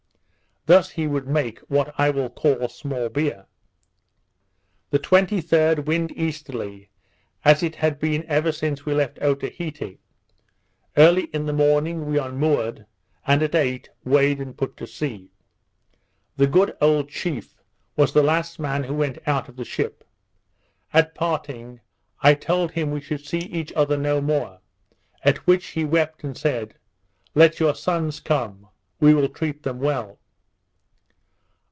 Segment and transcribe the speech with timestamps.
[0.67, 3.47] Thus he would make what I will call small beer.
[4.91, 6.89] The 23d, wind easterly,
[7.43, 9.99] as it had been ever since we left Otaheite.
[10.95, 12.85] Early in the morning, we unmoored,
[13.25, 15.31] and at eight weighed and put to sea.
[16.37, 17.55] The good old chief
[17.95, 20.03] was the last man who went out of the ship.
[20.93, 21.79] At parting
[22.21, 24.59] I told him we should see each other no more;
[25.23, 26.75] at which he wept, and said,
[27.33, 28.67] "Let your sons come,
[28.99, 30.19] we will treat them well."